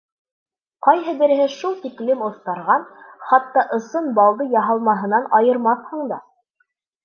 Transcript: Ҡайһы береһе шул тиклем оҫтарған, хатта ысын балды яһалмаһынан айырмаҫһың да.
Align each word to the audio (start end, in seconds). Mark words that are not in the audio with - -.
Ҡайһы 0.87 1.11
береһе 1.19 1.45
шул 1.55 1.75
тиклем 1.83 2.23
оҫтарған, 2.29 2.87
хатта 3.27 3.67
ысын 3.79 4.11
балды 4.19 4.51
яһалмаһынан 4.59 5.33
айырмаҫһың 5.41 6.05
да. 6.15 6.23